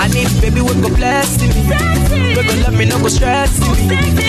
[0.00, 1.48] I need baby we go bless me.
[2.36, 3.68] We go love me, no go stress me.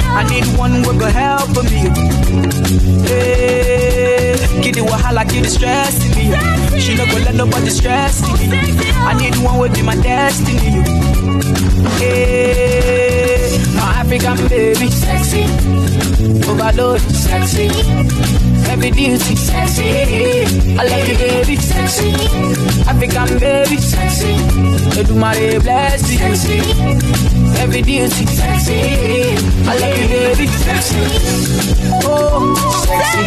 [0.08, 1.90] I need one we go help me.
[3.06, 3.75] Hey,
[4.66, 6.80] kid the wahala, kid the stress me.
[6.80, 8.50] She no go let nobody stress me.
[9.10, 10.82] I need one will be my destiny.
[12.00, 15.44] Hey, my African baby, sexy,
[16.50, 17.68] overload, sexy,
[18.66, 19.90] heavy duty, sexy.
[20.80, 22.12] I love you, baby, sexy,
[22.90, 24.34] African baby, sexy.
[24.98, 26.60] Edumare bless you, sexy,
[27.58, 28.80] heavy duty, sexy.
[29.68, 31.02] I love you, baby, sexy.
[32.06, 32.56] Oh,
[32.86, 33.24] sexy,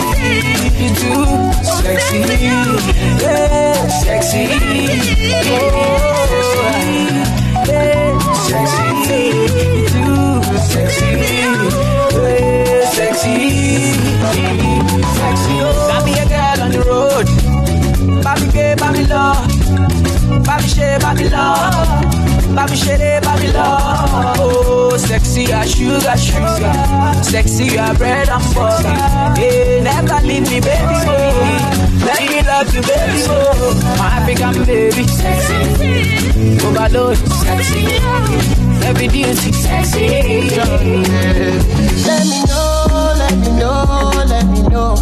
[0.81, 1.25] you too,
[1.83, 2.19] sexy,
[3.23, 4.45] yeah, sexy.
[5.41, 6.15] Oh,
[7.69, 8.19] yeah,
[8.49, 9.21] sexy,
[9.75, 10.27] you too,
[10.73, 11.11] sexy,
[12.13, 13.37] yeah, sexy,
[15.19, 15.55] sexy.
[15.89, 17.27] Got me a girl on the road,
[18.23, 19.47] Bobby gay, Bobby love.
[20.47, 21.47] Babi ṣe babi lọ,
[22.59, 23.69] babi lọ.
[24.41, 26.75] Oh, sexy as sugar sugar,
[27.23, 28.97] sexy as bread and butter.
[29.39, 31.21] Hey, never leave me baby oh.
[32.07, 33.37] Let me love you baby oh.
[33.99, 35.59] My African baby, sexy,
[36.67, 37.83] overload, sexy,
[38.89, 40.07] every duty, sexy.
[42.07, 42.58] Let me know,
[43.29, 44.95] let me know, let me know.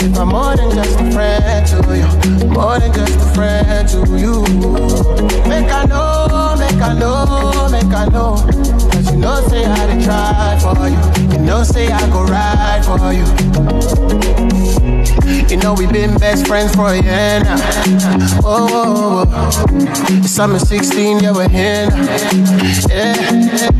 [0.00, 3.98] If I'm more than just a friend to you, more than just a friend to
[4.16, 4.42] you.
[5.48, 8.65] Make I know, make I know, make I know.
[9.16, 11.38] You know, say I did try for you.
[11.38, 13.24] You know, say I go ride for you.
[15.48, 17.56] You know, we've been best friends for a year now.
[18.44, 19.32] Oh, oh, oh.
[19.32, 20.22] oh.
[20.26, 22.04] Summer 16, yeah, we're here now.
[22.90, 23.70] Yeah.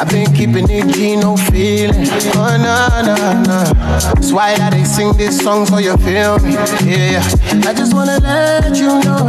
[0.00, 2.06] I've been keeping it G, no feeling.
[2.34, 3.72] Oh, no, no, no.
[4.14, 6.54] That's why I they sing this song so you feel me.
[6.54, 7.68] Yeah, yeah.
[7.68, 9.28] I just wanna let you know.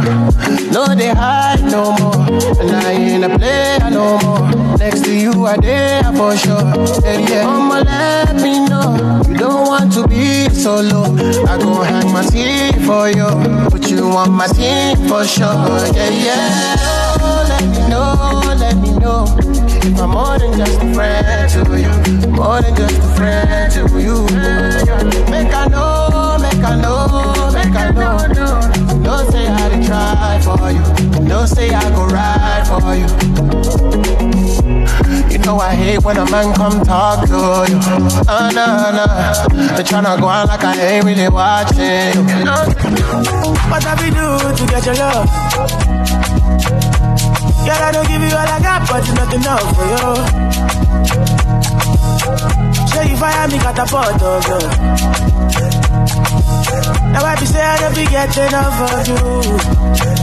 [0.72, 2.16] No, they hide no more.
[2.60, 4.78] And I ain't a player no more.
[4.78, 6.62] Next to you, I there for sure.
[7.02, 7.44] Yeah, yeah.
[7.44, 9.20] Mama, let me know.
[9.28, 11.02] You don't want to be solo.
[11.46, 13.28] I go hang my teeth for you.
[13.70, 15.52] Put you on my team for sure.
[15.94, 16.76] Yeah, yeah.
[17.20, 19.26] Oh, let me know, let me know.
[19.86, 22.30] If I'm more than just a friend to you.
[22.30, 24.24] More than just a friend to you.
[25.30, 28.16] Make I know, make I know, make I know.
[29.02, 30.82] No say I did try for you.
[31.28, 34.63] No say I go ride for you.
[35.44, 37.78] Know I hate when a man come talk to you.
[38.26, 38.64] Oh, no,
[38.96, 39.04] no.
[39.76, 42.46] They tryna go on like I ain't really watching you.
[43.68, 45.28] What have we do to get your love?
[47.64, 50.14] Girl, I don't give you all I got, but it's nothing enough for you.
[52.88, 54.68] Say you fire me, catapult, oh girl.
[57.12, 59.08] Now I be saying I don't be getting enough of
[60.08, 60.13] you.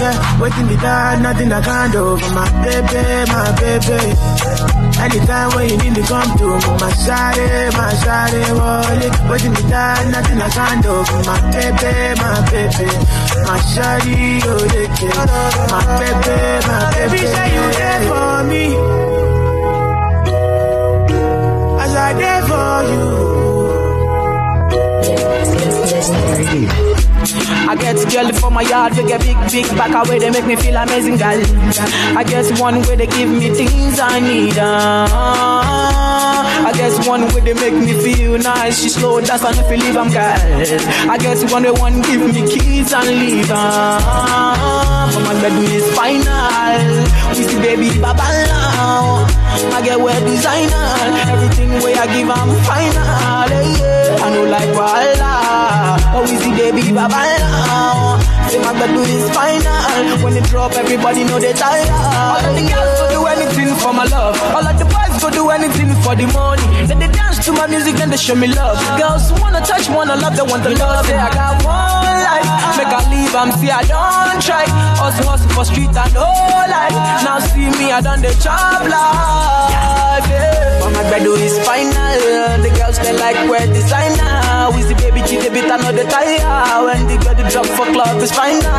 [0.00, 3.02] Yeah, waiting me down, nothing I can't do for my baby,
[3.34, 3.98] my baby.
[5.02, 9.14] Anytime when you need me, come to me, my shawty, my shawty, wallet.
[9.30, 12.88] Waiting me down, nothing I can't do for my baby, my baby.
[13.42, 15.26] My shawty, oh, they care.
[15.72, 16.36] My baby,
[16.68, 17.18] my baby.
[17.34, 18.64] say you there for me.
[21.82, 23.08] As I there for you.
[27.68, 30.56] I get girl for my yard, they get big, big back away, they make me
[30.56, 31.36] feel amazing, girl.
[32.16, 34.56] I guess one way they give me things I need.
[34.56, 35.04] Uh,
[36.64, 38.80] I guess one way they make me feel nice.
[38.82, 41.12] She slow and if you leave, I'm girl.
[41.12, 43.50] I guess one way one give me keys and leave.
[43.50, 46.88] Uh, for my bedroom is final.
[47.36, 49.26] We see baby baba now.
[49.76, 50.88] I get wear designer.
[51.36, 53.48] Everything way I give, I'm final.
[53.76, 54.24] Yeah.
[54.24, 55.57] I know like Walla.
[56.18, 58.18] Oh, we see baby baba now.
[58.50, 60.18] Say my bedroom is final.
[60.24, 61.86] When it drop, everybody know they tired.
[61.86, 64.34] All of the girls go do anything for my love.
[64.50, 66.66] All of the boys go do anything for the money.
[66.90, 68.82] Then they dance to my music and they show me love.
[68.98, 71.06] Girls wanna touch, wanna love, they want the love.
[71.06, 74.64] Say I got one life, make I leave, I'm see I don't try.
[75.02, 76.94] Hustle, hustle for street and no life.
[77.26, 80.26] Now see me, I done the job life.
[80.30, 80.78] Yeah.
[80.80, 82.62] But my bedroom is final.
[82.62, 84.70] The girls they like wear designer.
[84.74, 86.86] We see baby G, they beat another tire.
[86.86, 88.78] When the girl the drop for club is final.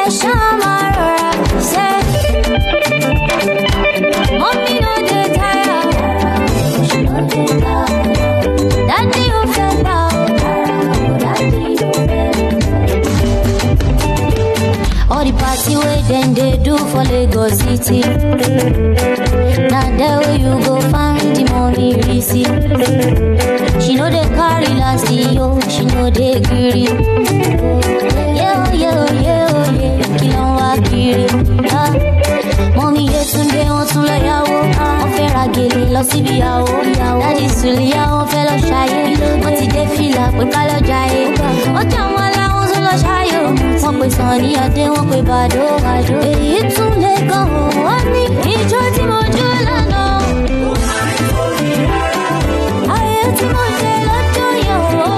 [0.00, 0.90] ẹ ṣáà máa
[15.20, 18.00] All the party where then they do for Lagos City.
[19.68, 22.48] Now there where you go find the money receipt.
[23.82, 26.84] She know they carry last yo, she know they greedy.
[28.32, 30.70] Yeah, yeah, yeah, yeah, kí ló ń wá.
[31.76, 31.92] Ah,
[32.76, 34.56] Mọ́mí Yétúndé wọ́n tún lọ yàwó.
[35.00, 36.72] Wọ́n fẹ́ ra gèlè lọ síbi ìyàwó.
[37.20, 39.00] Dádì Sùlíyà wọ́n fẹ́ lọ ṣayé.
[39.42, 41.22] Wọ́n ti dé fìlà pé ká lọ jayé.
[41.74, 42.29] Wọ́n jà wọn
[43.02, 43.38] ṣayé.
[43.82, 45.64] Wọ́n pe Sànní Adé, wọ́n pe Bàdó.
[46.30, 47.46] Èyí tún lè gan
[47.84, 48.22] wọ́n ní
[48.54, 50.04] ìjọ tí mo jó lánàá.
[52.96, 55.10] Ayé tí mo jẹ lọ́jọ́ yẹn o.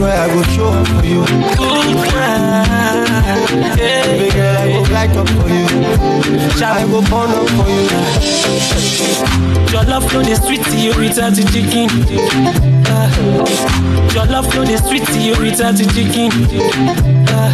[0.00, 1.20] swear I will show for you.
[3.76, 5.68] Baby girl, I will light up for you.
[6.64, 7.84] I will burn up for you.
[9.72, 11.90] Your love flow the sweet to you, return to chicken.
[12.86, 13.10] Ah.
[14.14, 16.30] Your love flow the sweet to you, return to chicken.
[17.28, 17.52] Ah.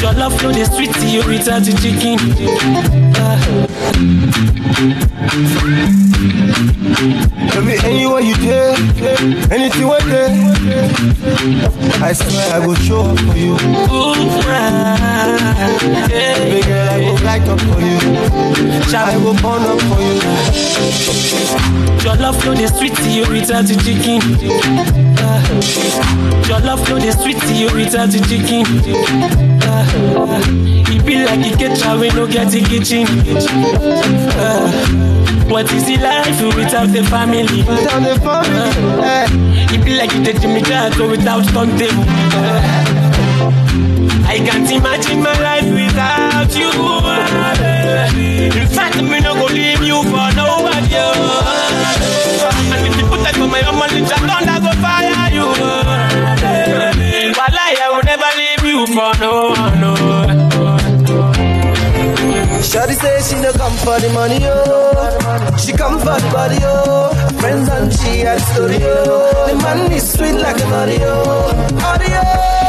[0.00, 2.18] Your love flow the sweet to you, return to chicken.
[3.16, 3.38] Ah.
[6.24, 8.74] Baby, anywhere you there,
[9.52, 10.30] anything what there.
[12.02, 13.52] I swear I will show up for you.
[13.52, 16.38] Ooh, ah, yeah.
[16.38, 17.98] Baby girl, I will light up for you.
[18.96, 20.16] I will burn up for you.
[22.02, 24.20] Your love flow the to you, return to chicken.
[26.48, 29.53] Your love flow the to you, return to chicken.
[29.86, 30.40] Ah.
[30.94, 33.06] It be like a kitchen we no get a kitchen.
[34.38, 34.70] Ah.
[35.48, 37.62] What is the life without the family?
[37.62, 39.74] Down the family, eh.
[39.74, 42.04] It be like the Jimmy Jatt without turntable.
[44.26, 46.70] I can't imagine my life without you.
[48.60, 50.96] In fact, me no go leave you for nobody.
[52.72, 55.46] And if you put that for my own money, just thunder go fire you.
[57.36, 59.33] Wallahi, I will never leave you for no
[63.28, 65.56] she no come for the money, yo.
[65.56, 67.10] She come for the body, yo.
[67.40, 68.40] Friends and she at
[68.80, 69.46] yo.
[69.46, 70.72] The man is sweet like an.
[70.72, 71.14] Audio.
[71.80, 72.63] Audio.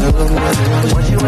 [0.00, 1.20] You?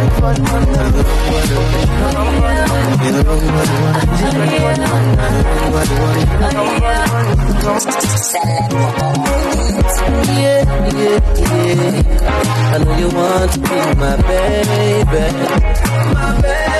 [10.43, 11.21] Yeah, yeah,
[11.53, 12.73] yeah.
[12.73, 15.23] I know you want to be my baby.
[16.15, 16.73] My baby.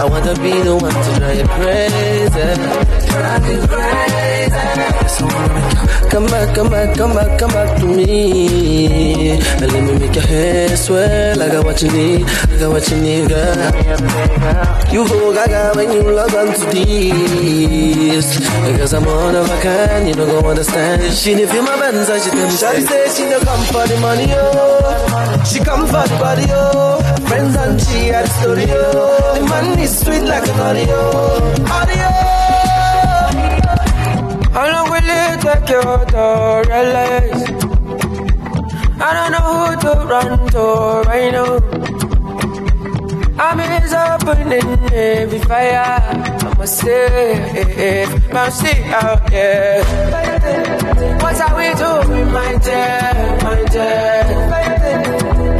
[0.00, 2.48] I wanna be the one to drive you crazy.
[3.10, 4.87] Drive you crazy.
[5.18, 9.36] Come back, come back, come back, come back to me.
[9.58, 11.42] Let me make your hair swell.
[11.42, 13.56] I got what you need, I got what you need, girl.
[14.92, 18.38] You go gaga when you log on to this.
[18.70, 21.02] Because I'm one of a kind, you don't go understand.
[21.14, 22.54] She didn't feel my buttons, I she tell me.
[22.54, 25.42] Shawty say she don't come for the money, oh.
[25.44, 27.00] She come for the body, oh.
[27.26, 28.54] Friends and she at oh.
[28.54, 29.34] the studio.
[29.34, 30.98] The money is sweet like an audio.
[31.66, 32.27] Audio.
[35.48, 36.24] Take you to
[36.68, 37.42] realize?
[39.00, 40.64] I don't know who to run to
[41.08, 41.52] right now.
[43.40, 46.00] I'm is opening every fire.
[46.48, 49.84] I'm a safe, I'm still out there.
[51.22, 53.12] What are we doing, my dear,
[53.44, 54.24] my dear?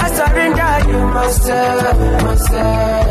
[0.05, 3.08] I surrender you myself, myself.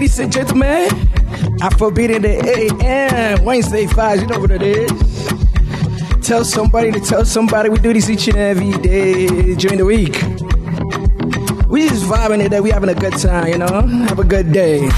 [0.00, 0.88] Ladies and gentlemen.
[1.60, 4.90] Afrobeats in the AM, Wednesday 5, you know what it is.
[6.26, 7.68] Tell somebody to tell somebody.
[7.68, 10.14] We do this each and every day during the week.
[11.68, 13.66] We just vibing it, that we having a good time, you know?
[14.08, 14.88] Have a good day.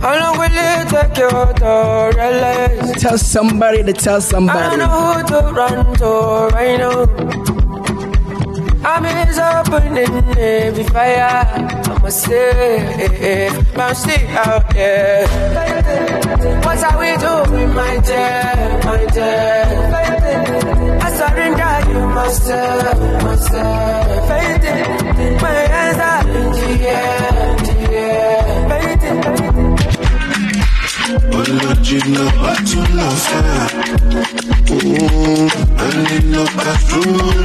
[0.00, 3.00] How long will it take you to realize?
[3.00, 4.58] Tell somebody to tell somebody.
[4.58, 7.06] I know who to run to right now.
[8.84, 11.91] I'm is opening every fire.
[12.10, 12.78] Stay,
[13.46, 13.66] I'm
[14.36, 15.26] out there.
[16.64, 19.64] What are we doing, my dear, my dear?
[21.00, 24.28] I surrender you myself, myself.
[25.42, 28.42] My hands are in the air, the air.
[28.68, 29.16] Faith in
[31.34, 33.68] Original bottle of fire.
[34.66, 37.42] Mm, and in no perfume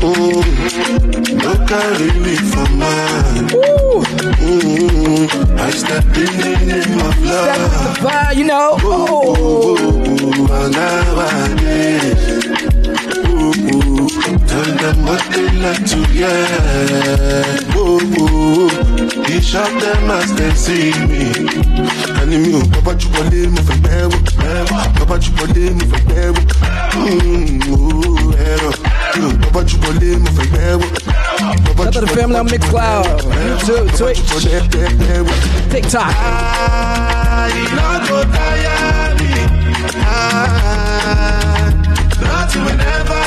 [0.00, 3.48] Mm, no carry me for mine.
[4.40, 5.28] Mm,
[5.58, 7.98] I step in the name of love.
[7.98, 8.76] Fire, you know.
[8.80, 9.76] Oh.
[9.78, 12.22] Ooh, and nowadays.
[13.28, 14.08] Ooh, ooh,
[14.48, 16.48] tell them what they like to hear.
[17.76, 18.68] Ooh, ooh,
[19.28, 21.28] he shot them as they see me.
[22.30, 24.18] Mi ò bàbá jù wọlé mo fẹ́ gbẹ́ wò.
[24.98, 25.84] Bàbá jù wọlé mo
[26.34, 26.42] wò.
[26.96, 28.79] Mm, ooh, ẹ̀rọ.
[31.90, 34.20] To the family on Mixcloud, YouTube, Twitch.
[35.70, 36.14] TikTok.
[38.30, 39.32] táyà mi.
[42.20, 43.20] Nothing we never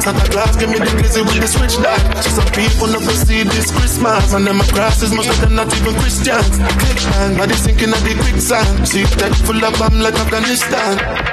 [0.00, 1.76] Christmas, Santa Claus give me the glizzy with the switch.
[2.22, 5.94] So some people never see this Christmas, and them crosses, most of them not even
[6.00, 6.58] Christians.
[6.58, 8.88] Click bang, body sinking at the quicksand.
[8.88, 11.29] See that full of bomb like Afghanistan.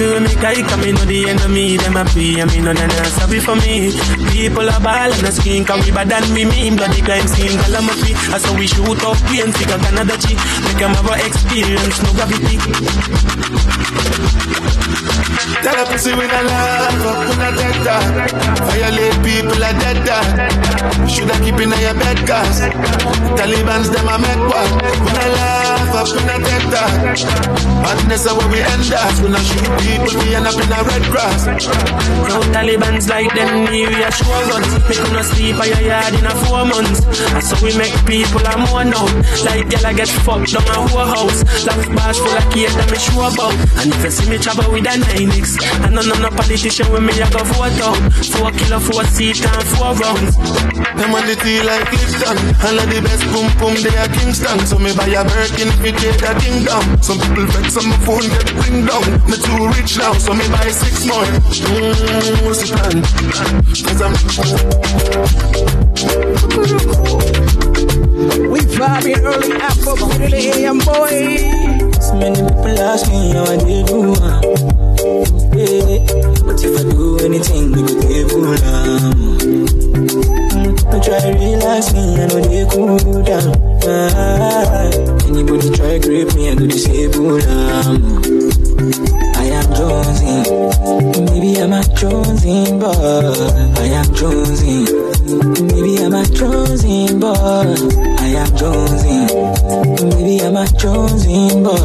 [0.00, 3.04] Feel me come me know the enemy, them a pray, and me know they not
[3.20, 3.92] sorry for me.
[4.32, 7.52] People are ball and a skin, can we bad than we mean, bloody crime scene,
[7.60, 8.16] calamity.
[8.32, 10.32] That's how we shoot up, we and figure Canada G.
[10.64, 12.56] Make them have a experience, no gravity.
[15.60, 18.32] Tell a pussy with a laugh up in a dead dog.
[18.72, 20.24] Violate people are dead dog.
[21.12, 22.64] Shoulda keep in your bed cause
[23.36, 24.72] Taliban's them a make one.
[25.04, 27.60] When I laugh up in a dead dog.
[27.82, 29.12] Madness is where we end up.
[29.20, 31.46] When I shoot people, we end up in a red grass.
[31.46, 34.70] Now Taliban's like them new year show guns.
[34.86, 37.00] Make you no sleep at your yard in a four months.
[37.34, 39.06] And so we make people a more now.
[39.44, 41.42] Like girl I get fucked down a whole house.
[41.66, 43.56] Laugh bars full of cake that me sure about.
[43.80, 47.02] And if you see me travel with a 9X, I know no no politician with
[47.02, 47.98] me I go vote out.
[48.30, 50.34] Four kilo, four seat and four rounds.
[50.98, 52.36] Them on the tea like Clifton.
[52.62, 54.58] All of the best boom boom they are Kingston.
[54.66, 56.82] So me buy a Birkin fit take a kingdom.
[57.02, 59.06] Some people vex on my phone get bring down.
[59.26, 61.24] Me too rich now, so me buy six more.
[61.24, 63.02] The plan?
[63.86, 64.12] Cause I'm
[68.50, 71.38] We vibing early after the AM boy.
[72.00, 74.14] So many people ask me how I did do.
[76.44, 78.58] But if I do anything, go table um.
[79.94, 83.54] mm, Don't try relax me, I know they cool down
[83.86, 84.90] ah.
[85.26, 88.29] Anybody try to grip me, I go disable um.
[88.80, 92.88] I am chosen, maybe I'm a chosen boy.
[93.76, 94.84] I am chosen,
[95.66, 97.36] maybe I'm a chosen boy.
[97.36, 99.26] I am chosen,
[100.08, 101.76] maybe I'm a chosen boy.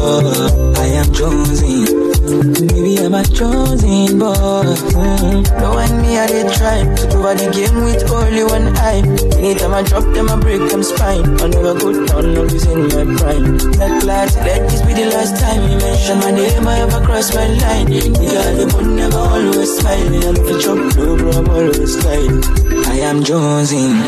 [0.80, 2.05] I am chosen.
[2.26, 4.34] Maybe I'm a chosen boy.
[4.34, 5.46] Mm.
[5.60, 8.98] No one me, I did try to cover the game with only one eye.
[9.38, 11.22] Anytime I drop them, I break them spine.
[11.40, 13.58] I never go down, always in my prime.
[13.78, 16.66] That class, let this be the last time you mention my name.
[16.66, 17.86] I ever cross my line.
[17.86, 20.24] Girl, the one never always smiling.
[20.26, 22.42] I'm the chop, no bro, I'm always sliding.
[22.90, 24.02] I am chosen.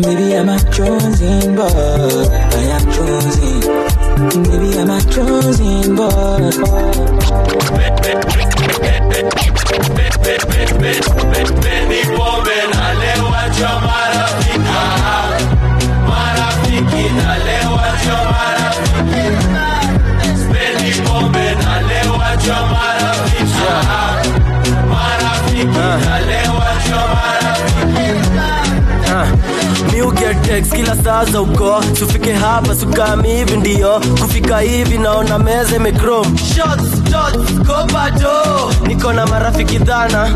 [0.00, 1.68] Maybe I'm a chosen boy.
[1.68, 4.01] I am chosen.
[4.30, 7.52] Baby, I'm a chosen boy.
[10.72, 14.80] Baby woman, alewachwa marafika,
[16.08, 19.22] marafiki alewachwa marafiki
[24.88, 26.26] Marafiki, uh.
[26.26, 27.00] leo acho
[30.44, 31.82] text kila saa za uko.
[31.98, 34.00] Sufike hapa sukami hivi ndio.
[34.20, 36.36] Kufika hivi naona meza imekrom
[38.86, 40.28] niko na marafiki dhana.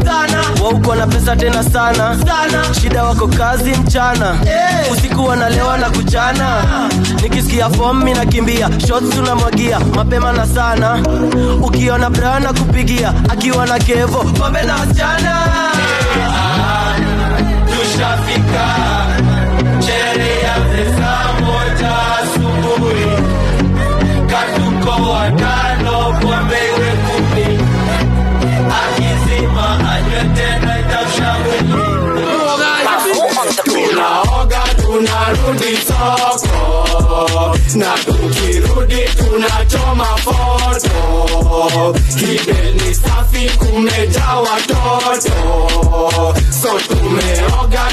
[0.65, 2.17] Wauko na pesa tena sana.
[2.81, 4.37] Shida wako kazi mchana.
[4.93, 6.63] Usiku wanalewa na kuchana.
[7.23, 8.71] Nikisikia fom mi nakimbia.
[8.89, 10.99] Shots tunamwagia mapema na sana.
[11.63, 14.19] Ukiona brana kupigia akiwa na kevo.
[14.19, 15.47] Pombe na wasichana
[17.97, 18.67] tushafika
[19.87, 20.57] sherehe ya
[20.99, 23.11] saa moja asubuhi.
[24.31, 27.59] Katuko watano pombe iwe kumi.
[28.81, 31.59] Akizima anywe tena itamshauri
[33.65, 37.57] tunaoga tunarudi soko.
[37.75, 41.95] Na tukirudi tunachoma foto.
[42.19, 44.37] Kibeni safi kumejaa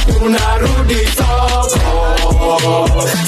[0.08, 1.68] tunarudi soko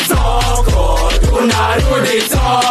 [0.09, 0.85] soko
[1.25, 2.64] tunarudi soko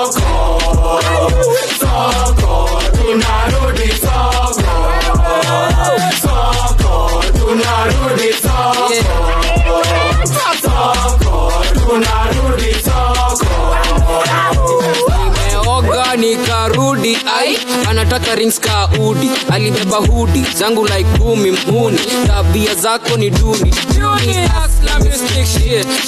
[17.14, 17.58] nikarudi ai
[17.90, 23.74] anataka rings ka udi alibeba hudi zangu like kumi mhuni tabia zako ni duni.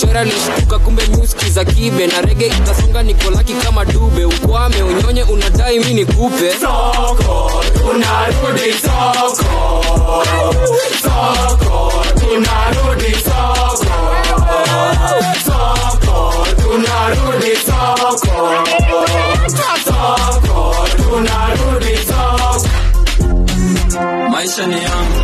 [0.00, 2.06] Shora lishtuka kumbe muski za kibe.
[2.06, 4.24] Na rege itasonga nikolaki kama dube.
[4.24, 6.52] Ukwame unyonye unadai mi nikupe.
[6.60, 9.44] Soko tunarudi soko.
[11.02, 13.76] Soko tunarudi soko.
[15.44, 18.52] Soko tunarudi soko
[21.16, 21.98] soko tunarudi
[24.30, 25.20] maisha ni yangu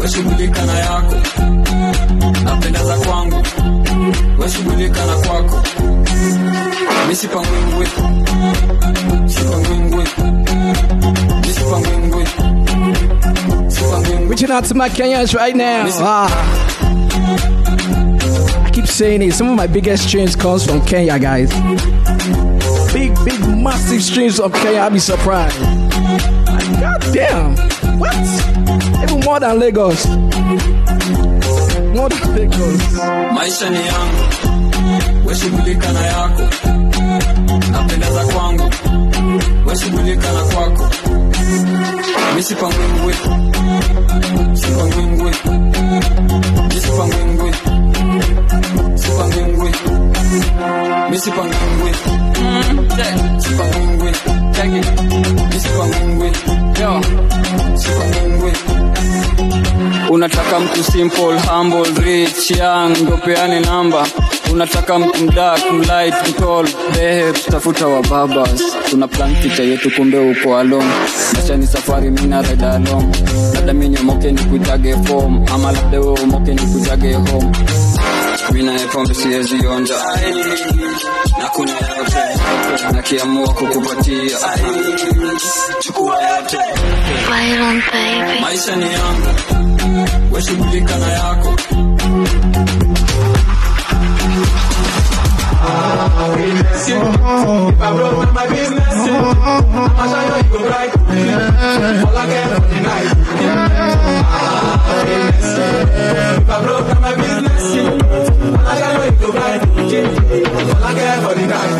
[0.00, 1.14] weshughulika na yako
[2.44, 3.42] napenda za kwangu
[4.38, 5.62] weshughulika na kwako
[7.08, 7.86] misipangwingwi
[9.26, 10.04] sipangwingwi
[11.46, 12.24] misipangwingwi
[14.28, 15.84] Reaching out to my Kenyans right now.
[16.00, 16.28] Ah.
[18.66, 19.34] I keep saying it.
[19.34, 21.50] Some of my biggest streams comes from Kenya, guys.
[23.24, 24.80] Big, massive streams from Kenya.
[24.80, 25.58] I'll be surprised.
[26.80, 27.56] God damn.
[27.98, 28.16] What?
[29.04, 30.06] Even more than Lagos.
[31.96, 32.82] More than Lagos.
[33.34, 34.22] maisha ni yangu
[35.26, 36.42] weshughulika na yako
[37.72, 38.70] napenda za kwangu
[39.66, 40.88] weshughulika na kwako
[53.02, 53.40] check.
[53.42, 54.18] Super moon with,
[54.54, 54.86] check it.
[55.50, 57.00] This super moon with, yo.
[57.76, 58.62] Super moon with.
[60.10, 63.18] Unataka mtu simple, humble, rich, young, ndo
[63.64, 64.06] namba.
[64.52, 68.62] Unataka mtu mdark, mlight, mtol, behe, tutafuta wa babas.
[68.90, 70.90] Tuna plan picha yetu kumbe uko alone.
[71.34, 73.08] Maisha ni safari, mimi na ride alone.
[73.54, 77.52] Labda mimi nyomoke nikuitage form, ama labda wewe umoke nikuitage home.
[78.52, 79.94] Mimi na pombe siwezi onja.
[81.38, 82.41] Na kuna yote.
[82.92, 84.38] Nakiamua kukupatia.
[85.80, 86.58] Chukua yote.
[88.40, 89.28] Maisha ni yangu.
[90.32, 91.54] Weshughulika na yako.
[96.44, 100.92] If I broke down my business, I'ma show you you go right.
[102.04, 104.61] All I care for the night.
[105.12, 109.62] If I broke my business, I'ma show you you go right.
[109.62, 111.72] All I care for the night.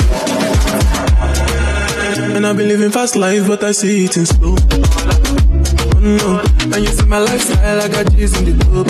[2.36, 4.56] And I've been living fast life, but I see it in slow.
[5.94, 6.40] Oh no,
[6.74, 8.88] and you see my lifestyle, I got G's in the club.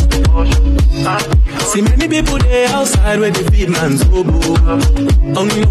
[1.61, 4.40] See many people there outside where they feed man's hobo.
[5.37, 5.66] Oh no,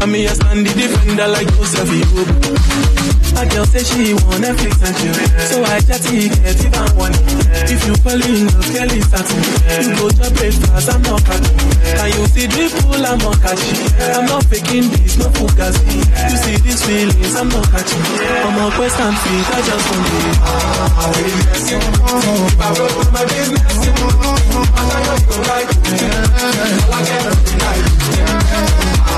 [0.00, 3.11] I mean I stand the defender like Joseph Yobo.
[3.32, 5.14] A girl say she want Netflix and chill,
[5.50, 7.16] so I just it if I want.
[7.66, 9.42] If you fall in love, girl it's starting.
[9.82, 11.58] You go to breakfast, I'm not catching.
[11.82, 13.82] Can you see drip pull, I'm not catching.
[13.98, 15.82] I'm not faking this, no fugazi.
[16.06, 18.02] You see these feelings, I'm not catching.
[18.46, 20.20] I'm on quest and feet, I just want to.
[21.22, 25.68] If I with my business, I know you go right.
[26.92, 27.00] I
[27.42, 27.82] tonight.
[27.82, 28.40] If I
[28.82, 29.01] broke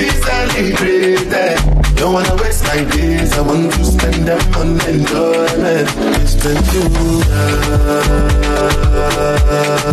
[0.00, 1.58] be celebrated.
[1.96, 5.88] Don't wanna waste my days, I want to spend them on enjoyment.
[6.22, 7.60] It's been too long.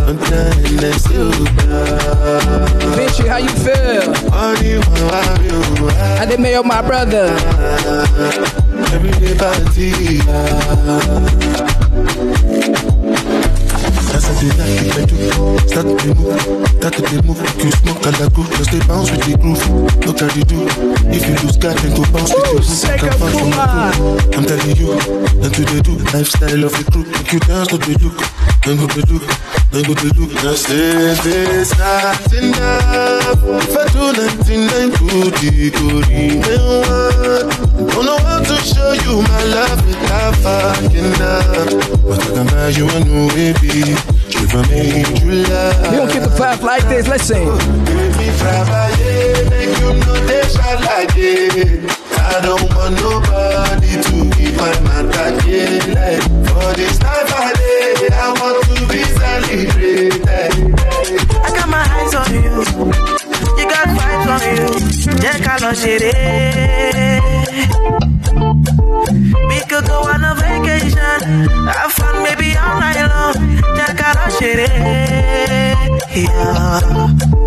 [0.07, 1.27] I'm telling this you
[2.95, 4.05] Vinci, how you feel?
[4.31, 5.59] What you want, you
[6.21, 7.27] I did mail my brother.
[8.93, 9.91] Everyday party.
[14.17, 15.29] That's a day that you do.
[15.69, 16.41] Start to move,
[16.81, 17.37] start to move.
[17.61, 19.61] You smoke and I go, just stay bounce with the groove.
[20.09, 20.65] Look at the do.
[21.13, 22.65] If you lose God, then go bounce with groove.
[22.97, 24.25] Can bounce from my groove.
[24.33, 27.05] I'm telling you, and to the do lifestyle of the crew.
[27.05, 28.17] Make you dance to the look,
[28.65, 29.21] then go the look,
[29.77, 30.31] then go the look.
[30.41, 33.37] Just say this not enough.
[33.45, 36.07] If I do nothing, then good, it could
[37.89, 41.69] Don't know how to show you my love without fucking up.
[42.03, 43.93] But I can buy you a new baby.
[44.39, 45.91] If I made you laugh.
[45.91, 47.07] We gonna keep the vibe like this.
[47.07, 47.47] Let's sing.
[47.85, 52.06] Baby, travailler, make you know they shall like it.
[52.29, 55.29] I don't want nobody to be my matter
[55.95, 60.23] like For this life I live, I want to be celebrated.
[61.45, 62.55] I got my eyes on you.
[63.59, 64.67] You got vibes on you.
[65.23, 66.13] Jẹ́ ká lọ ṣeré.
[69.49, 71.19] We could go on a vacation.
[71.67, 73.35] Have fun maybe all night long.
[73.77, 74.69] Jẹ́ ká lọ ṣeré.
[76.21, 77.46] Yeah.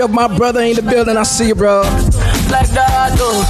[0.00, 1.18] Bishop, my brother in the building.
[1.18, 1.82] I see you, bro.
[2.48, 3.44] like that, oh.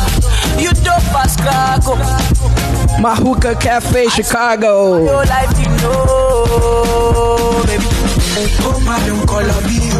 [0.59, 2.99] You dope as crack, oh.
[3.01, 4.99] My hookah cafe, Chicago.
[5.05, 7.87] Your life you know, baby.
[8.67, 9.95] Hope I don't call up you.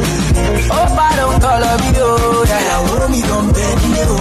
[0.75, 2.11] Hope I don't call up you,
[2.51, 2.59] yeah.
[2.81, 4.19] Ìyàwó mi gan bẹ́ẹ̀ nílé o.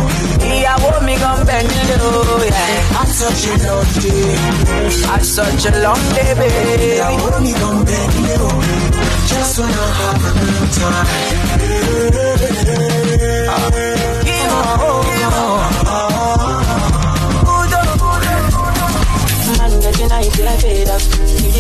[0.54, 3.00] Ìyàwó mi gan bẹ̀ nílé o, yeah.
[3.00, 4.38] I'm such a long day.
[5.10, 6.94] Had such a long day, baby.
[6.94, 8.50] Ìyàwó mi gan bẹ́ẹ̀ nílé o.
[9.30, 11.39] Just wanna have a good time.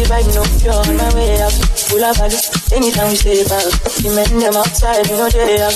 [0.10, 1.54] Vibe, pure on my way up.
[1.89, 3.65] Of anytime we stay back.
[4.02, 5.74] The men them outside, we know they up.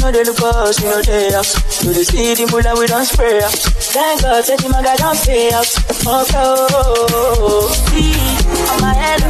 [0.00, 1.30] No, they look us, we know they.
[1.30, 3.52] To the city, pull up, we don't spray up.
[3.52, 5.66] Thank God, said the maga don't pay up.
[6.04, 6.40] Oh, of
[7.92, 8.02] them,
[8.84, 9.21] I see what you.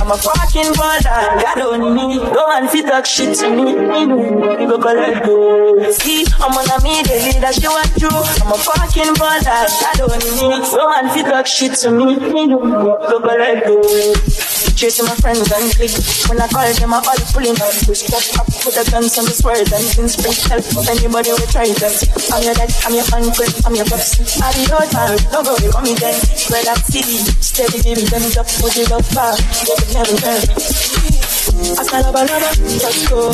[0.00, 2.18] I'm a fucking baller, God only me.
[2.18, 3.72] Go and fit talk shit to me.
[3.72, 5.90] You go collect go.
[5.92, 8.08] See, I'm on a me, they lead, I see what you.
[8.08, 10.70] I'm a fucking baller, God only me.
[10.70, 12.14] Go and fit talk shit to me.
[12.14, 14.47] You go collect go.
[14.78, 15.90] Chasing my friends and click.
[16.30, 17.74] When I call them, I all pulling out.
[17.82, 20.62] Push pop up, put the guns on the swords and things spring help.
[20.86, 21.98] Anybody will try that.
[22.30, 24.38] I'm your dad, I'm your uncle, I'm your pops.
[24.38, 26.14] I be your time, don't go, you want me then.
[26.14, 29.34] Spread that CD, steady baby, then it up, put it up far.
[29.66, 31.37] Get it never turn.
[31.78, 33.32] I smell a banana, just go.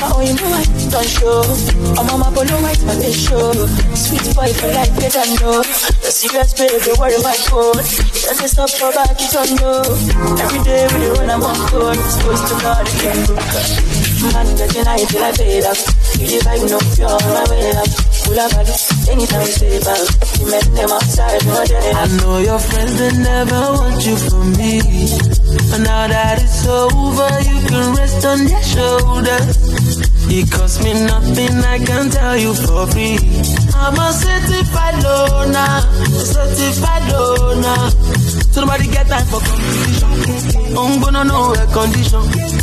[0.00, 1.42] Now you know I don't show.
[1.98, 3.52] I'm on my polo white, my face show.
[3.94, 5.62] Sweet boy for life, get and know.
[6.04, 7.80] The serious baby, worry my phone.
[8.14, 9.82] Just this up for back, it on no.
[10.38, 11.96] Every day we run, I'm on code.
[11.96, 13.42] Supposed to God, it can book.
[14.32, 15.78] Man, get your night till I fade up.
[16.18, 18.07] You no pure on my way up.
[18.28, 18.52] Full of
[19.08, 20.04] anytime stay back.
[20.38, 21.64] You met them outside, no.
[21.96, 24.82] I know your friends that never want you for me.
[25.70, 30.17] But now that it's over, you can rest on their shoulders.
[30.30, 33.16] It cost me nothing, I can tell you for free.
[33.74, 35.80] I'm a certified loner,
[36.20, 37.90] certified loner.
[38.52, 40.76] So nobody get time for competition.
[40.76, 42.22] I'm gonna know a condition.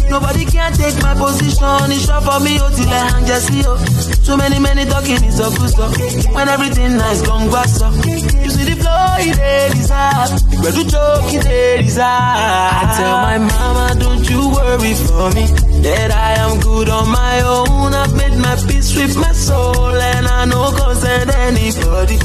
[0.09, 1.89] Nobody can take my position.
[1.89, 3.77] It's short for me, oh, till I hang just see, oh.
[4.21, 5.97] So many, many talking is a good stuff.
[6.35, 7.93] When everything nice, gone grass up.
[8.05, 9.39] You see the flow, it
[9.75, 10.29] is hard.
[10.61, 12.77] But you choke, it is hard.
[12.77, 15.74] I tell my mama, don't you worry for me.
[15.85, 17.93] That I am good on my own.
[17.93, 22.17] I've made my peace with my soul, and I know concern anybody.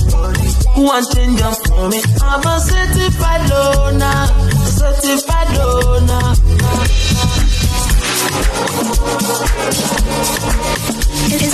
[0.72, 2.00] Who want change them for me?
[2.22, 4.26] I'm a certified loner,
[4.64, 7.09] certified loner.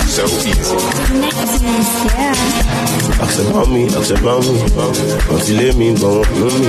[0.07, 0.77] So easy.
[3.21, 4.57] Ask about me, ask about me.
[5.33, 6.67] Ọtí lé mi, gbọ̀n wọn ló mi.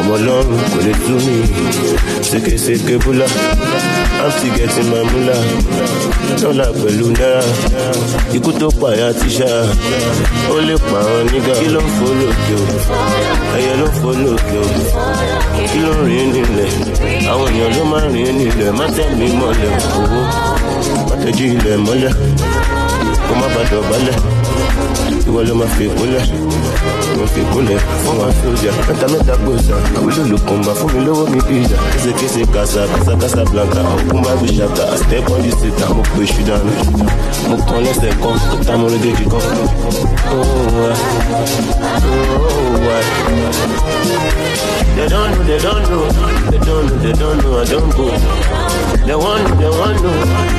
[0.00, 1.36] Ọmọ ọlọ́run kò lè tú mi.
[2.28, 3.26] Sékèsékè búlá.
[4.22, 5.36] I'm still getting my mula.
[6.40, 7.42] Dọ́là pẹ̀lú náírà.
[8.36, 9.50] Ikú tó pààyà tíṣà.
[10.52, 11.54] Ó lè pààrọ̀ nígà.
[11.60, 12.64] Kí ló ń fò lókè o?
[13.56, 14.66] Ẹyẹ ló ń fò lókè o.
[15.70, 16.72] Kí ló ń rìn nílẹ̀?
[17.32, 18.72] Àwọn èèyàn ló máa ń rìn nílẹ̀.
[18.78, 18.84] Má
[19.38, 20.20] mọ́lẹ̀ owó.
[21.08, 22.12] Má tẹ̀jú ilẹ̀ mọ́lẹ̀.
[23.30, 23.46] Kó má
[33.52, 33.80] blanca.
[33.94, 34.84] Òkun bá bí ṣàkà.
[34.92, 36.72] I step on the seat mo pè ṣù dànù.
[37.48, 38.36] Mo kàn lẹ́sẹ̀ kan.
[38.52, 39.42] Ó ta mo rédè kíkan.
[42.86, 43.02] Why?
[43.22, 43.90] Oh.
[44.96, 46.04] They don't know, they don't know.
[46.50, 47.60] They don't know, they don't know.
[47.60, 48.06] I don't go.
[49.06, 49.98] They want, they want.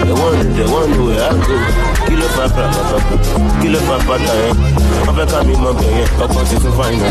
[0.05, 1.55] They want, they want where I go.
[2.07, 2.27] Kí ló
[2.73, 2.97] pa pa?
[3.61, 4.55] Kí ló fa pátá yẹn?
[5.05, 6.07] Wọ́n fẹ́ ká mi mọ bẹ̀ yẹn.
[6.23, 7.07] Ọkọ̀ ti tún fáìnà.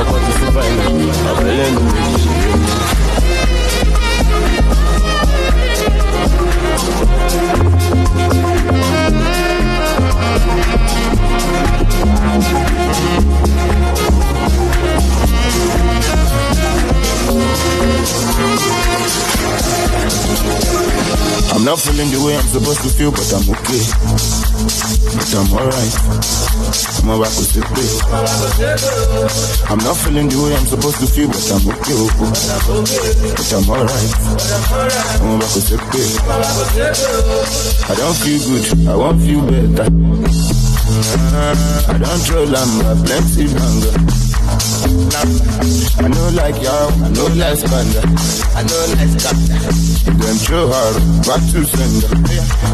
[0.00, 0.82] Ọkọ̀ ti tún fáìnà.
[1.30, 2.30] Àbẹ̀lẹ̀ nu méjì
[21.66, 23.82] not feeling the way I'm supposed to feel, but I'm okay.
[25.18, 25.94] But I'm alright.
[27.02, 27.66] I'm about to sleep.
[29.66, 31.90] I'm not feeling the way I'm supposed to feel, but I'm okay.
[31.90, 32.30] oh, oh.
[33.34, 34.12] But I'm alright.
[35.18, 35.82] I'm about to sleep.
[37.82, 38.86] I don't feel good.
[38.86, 39.90] I won't feel better.
[41.90, 44.35] I don't troll, I'm plenty longer.
[44.76, 48.02] I know like y'all, I know like spanda.
[48.54, 49.72] I know like scatter.
[50.12, 52.12] Them show hard, back to sender.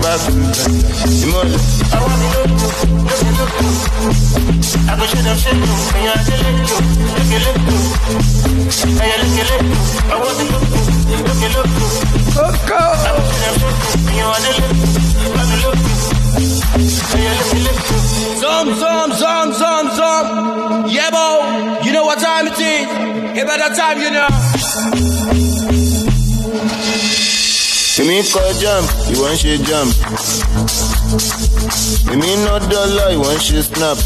[0.03, 1.59] Back to sender.
[1.93, 3.73] I want to look look look.
[4.83, 5.75] I go shit up, shit you.
[5.95, 7.97] And you're still look good, look look look.
[10.11, 10.91] I want to look look.
[11.55, 12.22] Look
[18.41, 20.87] Zum, zum, zum, zum, zum.
[20.89, 21.83] Yeah, bo.
[21.85, 22.87] You know what time it is?
[23.37, 24.29] Hey, by that time, you know.
[28.03, 29.89] Èmi kọ jam, ìwọ ń ṣe jam.
[32.13, 33.99] Èmi ná dọ́là, ìwọ ń ṣe snap.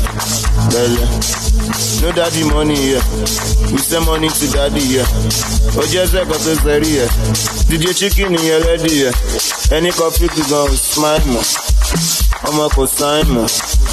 [0.72, 1.06] Bẹ̀lẹ̀,
[2.02, 3.00] no daddy money yẹ.
[3.72, 5.06] We send money to daddy yeah.
[5.06, 5.80] yẹ.
[5.80, 7.06] Ó jẹ́ sẹ́kọ̀ọ́ tó sẹ́rí yẹ.
[7.68, 9.10] DJ chicken yẹn lẹ́dí yẹ.
[9.76, 11.44] Ẹni kan fíkì gan ò smile mọ̀.
[12.48, 13.48] Ọmọ kò sáìn mọ̀.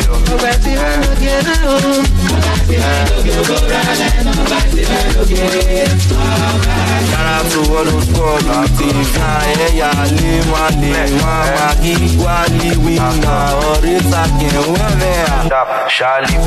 [0.10, 0.24] o.
[7.10, 8.44] Shout out to all those squad
[9.68, 11.94] ẹ̀yà lé wọn lè wọn máa kí
[12.24, 13.53] wálé wíńgà ọ̀rẹ́
[14.12, 15.62] sàkẹ́ wọ́n rẹ̀ à.
[15.96, 16.40] Charlie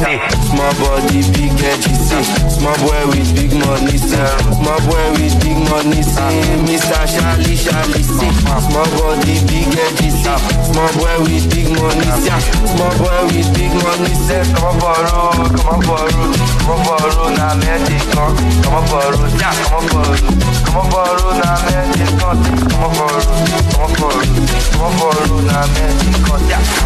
[0.00, 2.22] say small body big head he say
[2.54, 7.02] small boy with big money say small boy with big money say Mr.
[7.14, 8.30] Charlie Charlie say
[8.66, 12.38] small body big head he say small boy with big money say
[12.72, 16.26] small boy with big money say come on borrow come on borrow
[16.64, 18.36] come on borrow na magic come.
[18.76, 20.30] On borrow yeah come on borrow
[20.64, 22.40] come on borrow na magic come.
[22.80, 23.36] On borrow
[23.74, 24.32] come on borrow
[24.72, 26.16] come on borrow na magic
[26.50, 26.85] yeah come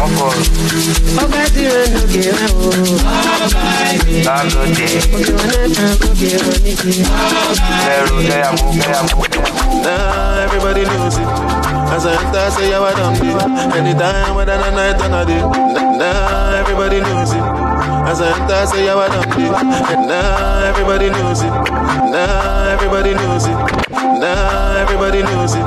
[9.83, 11.27] Nah, everybody knows it.
[11.93, 13.75] As I enter, say, I done it.
[13.75, 15.41] Anytime, whether the night or not day.
[15.41, 17.43] Nah, everybody knows it.
[18.09, 19.51] As I enter, say, I done it.
[19.91, 21.51] And now everybody knows it.
[21.51, 23.57] Now everybody knows it.
[23.91, 25.65] Now everybody knows it.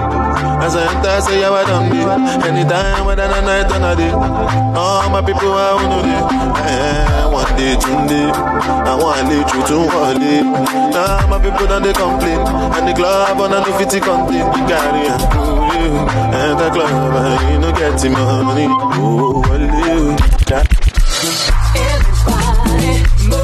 [0.64, 2.46] As I enter, say, I done it.
[2.46, 4.23] Anytime, whether the night or not day.
[4.24, 5.76] All my people, I
[6.08, 6.24] it.
[6.64, 8.30] Eh, one day, two day.
[8.32, 10.40] I want to you to one day.
[10.42, 12.40] Now my people, don't they complain.
[12.40, 14.46] And the club, on the 50 contain.
[14.56, 14.64] You
[15.28, 15.44] do
[15.84, 15.92] you.
[16.32, 18.66] And the club, and you know, get the money.
[18.70, 20.14] Oh, well.
[20.48, 20.64] Yeah.
[21.76, 23.43] Everybody move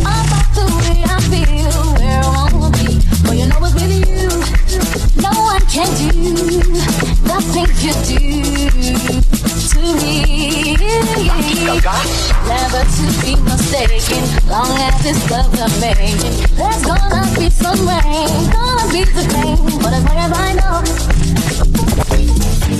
[7.83, 8.19] you do
[9.69, 10.77] to me.
[12.47, 16.35] Never to be mistaken, long as it's love I'm making.
[16.57, 20.77] There's gonna be some rain, gonna be the pain, but as long as I know.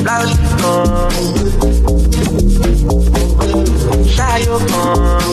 [0.06, 0.88] Loud kan
[4.16, 5.32] Ṣáyó kan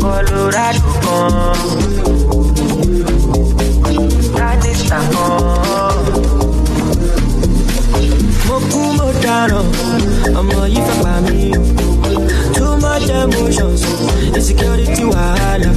[0.00, 1.32] Colorado kan
[4.38, 5.65] Lanista kan
[9.36, 9.66] mo dáràn
[10.38, 11.62] ọmọ yìí fẹ́ pa mí o
[12.56, 13.82] too much emotions
[14.36, 15.70] insecurity wahala.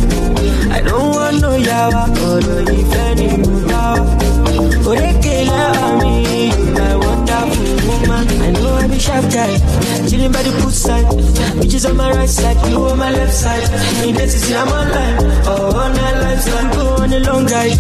[0.72, 4.06] I don't wan know yawa ọ̀rọ̀ ìfẹ́ ni mo bá wa
[4.90, 5.36] òrékè
[9.10, 9.54] sharp guy.
[10.08, 11.06] Chilling by the pool side
[11.60, 13.66] bitches on my right side you on my left side.
[14.06, 15.18] In case you see i'm online.
[15.50, 17.80] Or on that lifestyle go on a long ride.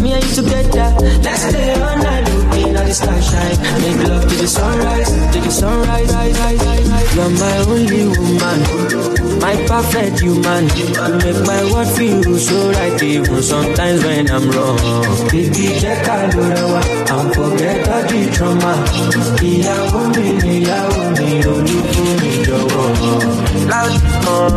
[0.00, 0.88] Me and you together
[1.24, 5.38] let's stay all night oh, looking at the starshine make love to the sunrise to
[5.40, 7.16] the sunrise rise, rise, rise, rise.
[7.16, 10.86] you're my only woman my perfect human you
[11.22, 14.78] make my world feel so right even sometimes when i'm wrong.
[15.30, 15.66] Baby
[16.06, 16.82] ká ló rẹwà
[17.14, 18.74] and forget all the trauma.
[19.48, 22.88] Ìyàwó mi níyàwó mi olùkú mi jọ̀wọ́.
[23.70, 24.52] Loud kan.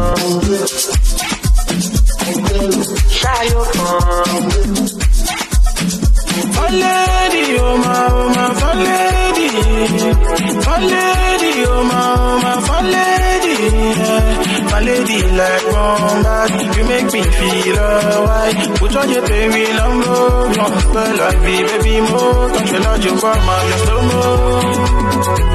[3.19, 4.43] Ṣáyó kan
[7.59, 8.47] oh my, oh my,
[10.63, 11.22] fun
[14.73, 18.79] Fun lady like Bombay, you make me feel alright.
[18.79, 22.49] Put on your baby number, no spell like me, baby more.
[22.57, 25.52] Control out your mama, just slow mo,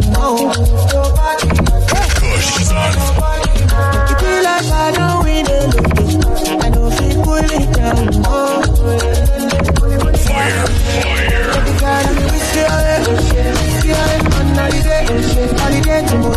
[0.00, 1.03] nobody matter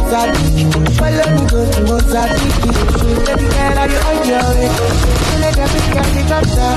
[0.07, 2.63] Mozambique, follow me go to Mozambique.
[3.27, 4.71] Baby girl, are you on your way?
[4.71, 6.71] Feel like a big candy cutter.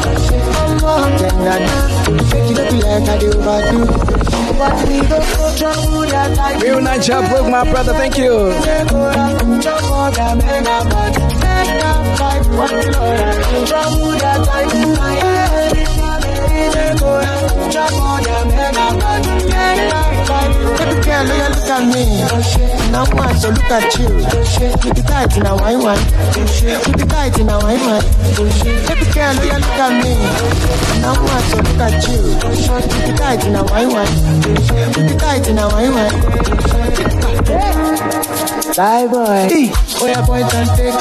[0.58, 1.62] I'm more than that.
[2.26, 3.86] Shake it like I do overdo.
[4.58, 5.18] But we go
[5.56, 8.50] trouble that I Real Niger broke my brother, thank you.
[21.80, 22.04] Me.
[22.92, 24.08] Now want to look at you.
[24.82, 26.04] Keep it tight a wine wine.
[26.34, 28.04] Keep it tight a wine wine.
[28.36, 30.12] Baby girl, look at- look at me.
[31.00, 32.20] Now want to look at you.
[32.90, 34.14] Keep it tight a wine wine.
[34.92, 36.16] Keep it tight a wine wine.
[38.76, 39.48] Bye boy.
[40.02, 41.00] Oh yeah, point and take.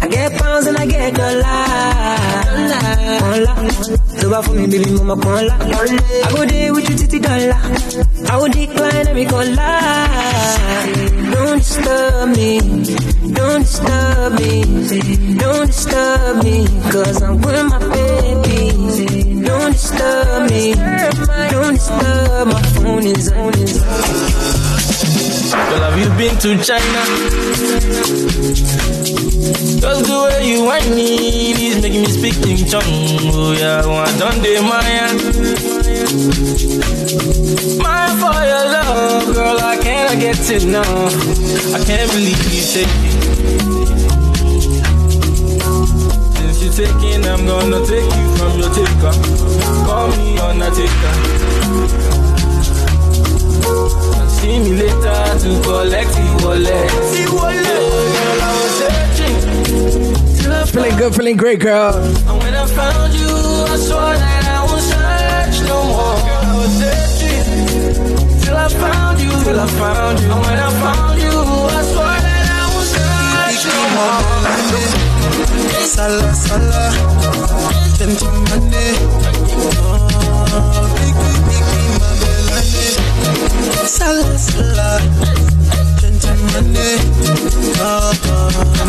[0.00, 1.42] I get pounds and I get dollar.
[4.20, 5.54] So bad for me, baby, mama, pon la.
[5.54, 7.54] I go there with you, titty dollar.
[8.30, 9.44] I will decline every call
[11.34, 12.60] Don't disturb me.
[13.32, 14.62] Don't disturb me.
[15.36, 16.66] Don't disturb me.
[16.90, 19.42] Cause I'm with my baby.
[19.42, 20.74] Don't disturb me.
[20.74, 24.61] Don't disturb my phone is on.
[25.52, 27.02] Girl, have you been to China?
[29.82, 32.82] Just the way you want me is making me speak in tongue.
[33.34, 35.12] Oh yeah, I done the Maya.
[37.82, 39.60] Mine for your love, girl.
[39.60, 41.14] I cannot get enough.
[41.74, 43.12] I can't believe you take it.
[46.38, 49.12] Since you're taking, I'm gonna take you from your taker.
[49.84, 52.21] Call me Undertaker.
[54.36, 56.88] See me later to collect the wallet.
[57.14, 57.64] The wallet.
[58.16, 59.36] Girl, I was searching
[60.72, 61.94] Feeling good, feeling great, girl.
[61.94, 66.16] And when I found you, I swore that I won't search no more.
[66.26, 67.44] Girl, I was searching
[68.42, 70.30] till I found you, till I found you.
[70.32, 74.20] And when I found you, I swore that I won't search no more.
[75.92, 76.84] Sala, sala,
[77.98, 78.62] gentleman.
[79.54, 79.91] Oh,
[83.86, 84.38] mabelane.
[84.38, 85.00] Sala, sala,
[86.00, 86.66] gentleman.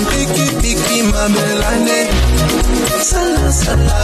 [0.10, 2.00] Biggie, biggie, mabelane.
[3.02, 4.00] Sala, sala.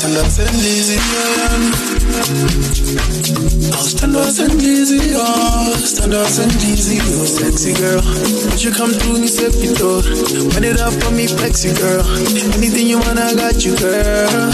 [0.00, 1.62] Tanda sendizi yoyan.
[3.98, 5.26] Tanda sendizi yo.
[5.96, 7.24] Tanda sendizi yo.
[7.26, 8.02] Sexy girl,
[8.58, 9.28] you come through me
[10.64, 10.80] it
[11.12, 12.04] me, flexy girl.
[12.54, 14.52] Anything you want, I got you, girl.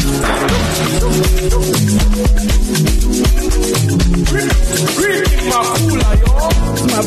[4.75, 4.81] My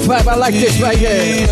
[0.08, 1.48] vibe, I like this right here.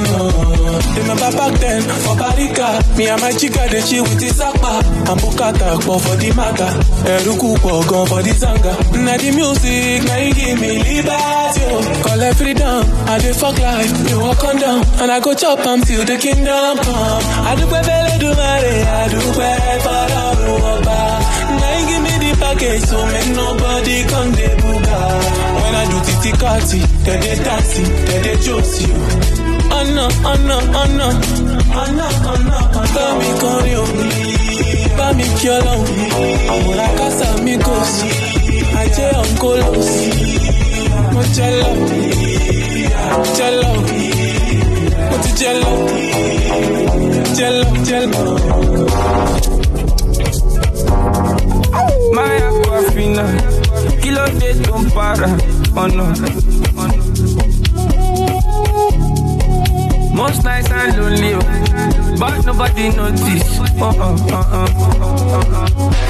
[0.00, 4.80] Remember back then, for Barika, me and my chica, they chill with the Zakpa.
[5.10, 6.70] And Bukata, but for the matter.
[7.08, 7.56] Eruku,
[7.88, 8.72] gone for the Zanga.
[9.00, 11.62] Now the music, now you give me liberty.
[11.66, 12.02] oh.
[12.04, 14.84] Call it freedom, I dey fuck life, me walk on down.
[15.00, 17.22] And I go chop am till the kingdom come.
[17.48, 20.04] I do bele do mare, I do for
[20.72, 20.98] Oba.
[21.60, 25.00] Now you give me the package, so make nobody come de buga.
[25.60, 29.00] When I do titika, party, they dey dancing, they dey josi o.
[29.80, 31.06] Ọ̀nà ọ̀nà ọ̀nà
[31.82, 32.56] ọ̀nà ọ̀nà
[32.94, 33.84] bá mi kọrin o,
[34.98, 36.00] bá mi kí ọlọ́run,
[36.52, 38.08] àwòrán kásá mi kò sí,
[38.80, 40.10] ajé ọ̀nkóló sí,
[41.12, 41.70] mo jẹ́ lọ,
[43.36, 44.19] jẹ́ lọ, mo ti jẹ́
[45.40, 45.72] jẹ́ lọ,
[47.36, 48.22] jẹ́ lọ.
[52.16, 53.24] My aquafina,
[54.40, 55.28] dé tó ń para
[55.82, 56.04] ọ̀nà.
[60.18, 61.46] Most nights I'm lonely, oh,
[62.20, 63.48] but nobody notice.
[63.80, 64.16] Uh uh
[64.48, 66.09] uh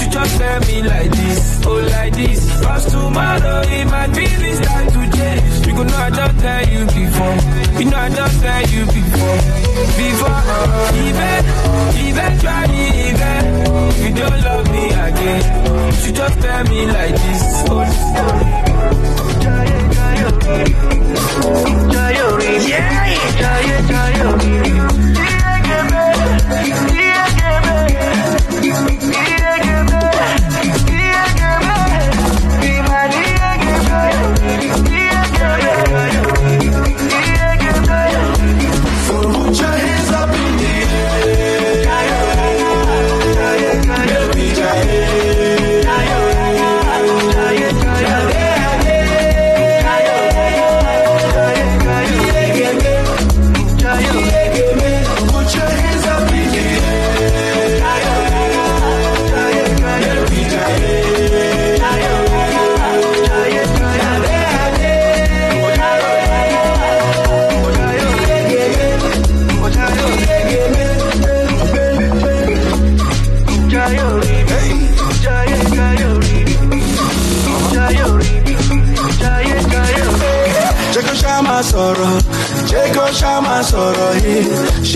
[0.00, 2.40] you just tell me like this, oh like this.
[2.62, 5.66] Cause tomorrow it might be the start to change.
[5.66, 7.36] You know I just tell you before,
[7.80, 9.38] you know I just tell you before,
[9.96, 10.40] before.
[10.52, 11.42] Uh, even,
[12.10, 13.40] eventually, even
[13.88, 15.42] if you don't love me again,
[16.04, 17.79] you just tell me like this, oh.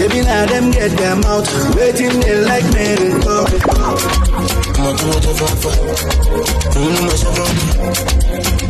[0.04, 3.48] Ṣebí na dem get their mouth, wetin dey like me dey talk.
[4.76, 5.70] Ọmọ tí wọ́n jẹ́ fáfá,
[6.76, 7.66] òun ló máa ṣe fáfá.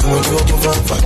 [0.05, 0.97] Ọmọ tí wọ́n jẹ́ fáfá,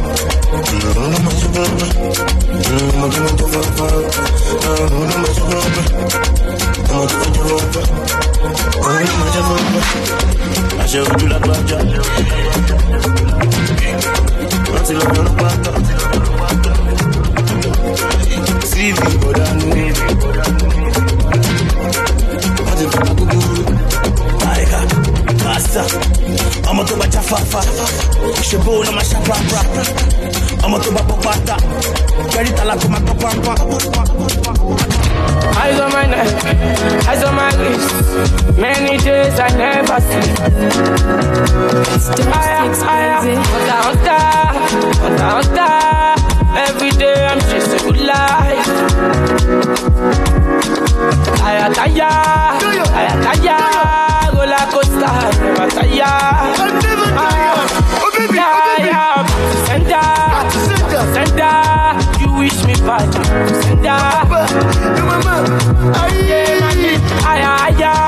[25.44, 25.82] pásítà,
[26.70, 27.60] ọmọ tó bá já fáfá.
[28.48, 29.60] Ṣé bó ló máa ṣàpápá?
[30.64, 31.56] Ọmọ tó bá pátá.
[32.32, 32.88] Kẹ́rì tàlà kó
[33.22, 33.54] pápá.
[35.62, 36.28] Eyes on my neck,
[37.08, 37.90] eyes on my wrist.
[38.58, 40.38] Many days I never sleep.
[42.32, 44.22] Higher, higher, hunter, hunter,
[45.02, 45.98] hunter, hunter.
[46.66, 48.67] Every day I'm chasing good life.
[53.28, 53.62] Higher.
[54.34, 56.14] Roller coaster, never tire.
[57.18, 57.54] Higher,
[58.58, 59.22] higher,
[59.66, 61.54] center, center.
[62.20, 62.74] You wish me
[63.62, 64.00] center.
[67.24, 67.98] Higher.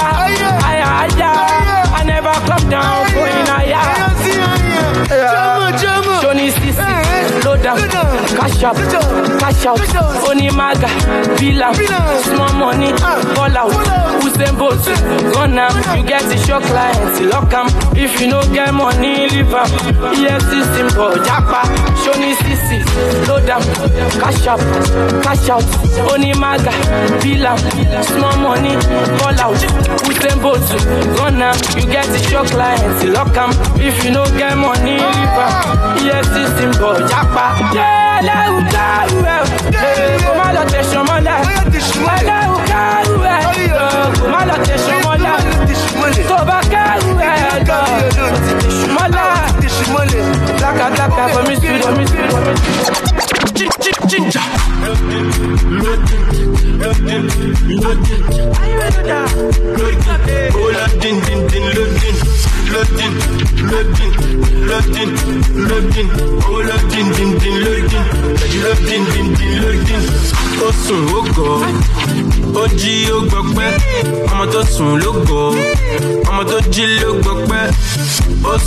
[1.93, 3.10] I never come down,
[8.41, 8.77] cash up,
[9.39, 9.81] cash out.
[10.29, 10.89] Only Maga,
[11.37, 11.75] Villa,
[12.25, 12.93] small money,
[13.37, 13.73] fall out.
[14.25, 14.81] Usain Bolt,
[15.35, 15.75] run am.
[15.97, 17.67] You get the show clients, lock am.
[17.97, 19.69] If you no get money, leave am.
[20.17, 21.63] EFC symbol, Japa,
[22.05, 22.79] Johnny Sisi,
[23.25, 23.63] slow down,
[24.21, 24.61] cash up,
[25.23, 25.65] cash out.
[26.11, 26.73] Only Maga,
[27.21, 27.57] Villa,
[28.05, 28.75] small money,
[29.21, 29.61] fall out.
[30.09, 30.65] Usain Bolt,
[31.19, 31.57] run am.
[31.77, 33.51] You get the show clients, lock am.
[33.81, 35.99] If you no get money, leave am.
[36.01, 37.75] EFC symbol, Japa.
[37.75, 38.61] Yeah, let you
[54.09, 54.41] Ginger.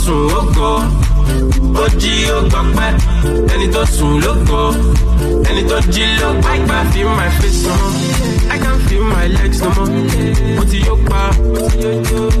[0.04, 0.34] Sùn
[2.00, 2.40] jí ló
[3.54, 4.72] ẹni tó sùn ló gọ̀,
[5.48, 6.74] ẹni tó jí ló gbọpẹ́.
[6.74, 9.90] I feel my face no more, I can feel my legs no more,
[10.56, 11.30] mo ti yó pa,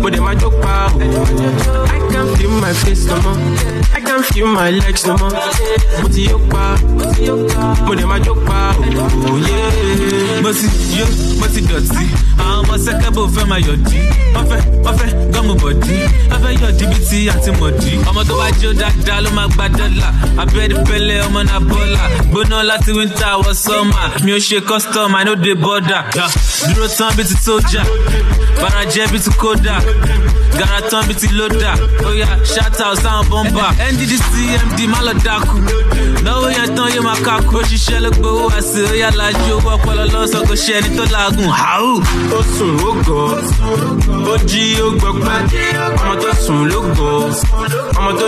[0.02, 0.50] mo dẹ̀ máa jó.
[1.94, 3.38] I can feel my face no more,
[3.94, 5.32] I can feel my legs no more,
[6.02, 6.76] mo ti yó pa,
[7.86, 8.74] mo dẹ̀ máa jó pa.
[9.48, 10.42] Yeah.
[10.42, 10.66] mo ti
[10.98, 11.06] yó
[11.40, 12.04] mo ti dọ̀tí
[12.38, 13.98] àwọn ọmọ sẹ́kẹ́bù fẹ́ máa yọ̀dí
[14.34, 15.96] wọ́n fẹ́ wọ́n fẹ́ gọ́mù bọ̀dí
[16.30, 19.66] wọ́n fẹ́ yọ̀dí bíi ti àti mọ̀dí ọmọ tó bá jó dáadáa ló máa gba
[19.78, 20.08] dọ́là
[20.42, 25.24] abẹ́rẹ́ pẹ́lẹ́ ọmọ náà bọ́là gbóná láti wíńtà wọ sọ́mà mi ò ṣe custom i
[25.24, 26.02] no dey border.
[26.74, 27.82] Dúró tán bíi ti sójà.
[28.60, 29.76] Farajẹ́ bíi ti kódà.
[30.58, 31.72] Gara tán bíi ti lódà.
[32.08, 34.32] Oya shout out sáwọn bọ́mbà nddc
[34.66, 35.56] md má lọ dákú.
[36.24, 37.54] Náwó yẹn tán yóò máa kákú.
[37.60, 41.90] Òṣìṣẹ́ ló gbowó àṣẹ oya lajú owó ọpọlọ lọ́sọ̀kọ̀ ṣe ẹni tó laagun hàù.
[42.38, 43.24] ó sùn ó gọ̀
[44.32, 45.38] ó jí ó gbọpẹ́
[45.86, 48.26] ọmọ tó sùn ló gọ̀ ọmọ tó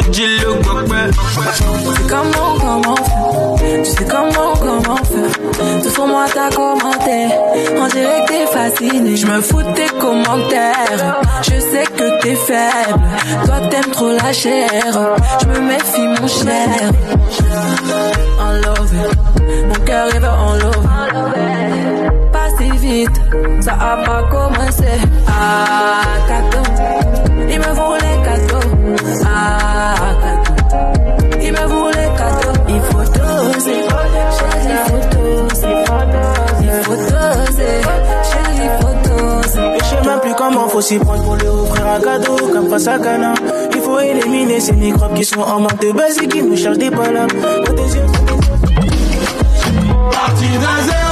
[2.08, 3.84] comment, comment faire.
[3.84, 5.82] Tu sais comment, comment faire.
[5.82, 7.18] Tout sur moi t'as commenté.
[7.80, 9.16] On dirait que t'es fasciné.
[9.16, 11.20] Je me fous de tes commentaires.
[11.42, 13.00] Je sais que t'es faible.
[13.44, 14.92] Toi t'aimes trop la chair.
[15.40, 16.90] Je me méfie mon cher.
[18.40, 18.94] En love.
[19.68, 21.55] Mon cœur il veut en love
[22.46, 23.20] Pas si vite
[23.60, 24.84] Ça a pas commencé
[25.26, 26.62] Ah, cadeau
[27.48, 28.66] Il me voulait cadeau
[29.24, 30.46] Ah, cadeau
[31.46, 33.82] il me voulait cadeau, il faut doser.
[34.36, 35.74] Chérie, il faut doser.
[36.60, 37.74] Il faut doser.
[38.30, 39.60] Chérie, il faut doser.
[39.60, 42.68] Et je sais même plus comment faut s'y prendre pour lui offrir un cadeau comme
[42.68, 43.34] face à Cana.
[43.74, 46.78] Il faut éliminer ces microbes qui sont en manque de base et qui nous cherchent
[46.78, 46.90] des yeux
[50.10, 51.05] Parti d'un zéro,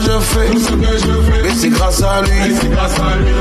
[0.00, 0.52] me.
[0.52, 2.54] Tout ce que je fais, mais c'est grâce à lui.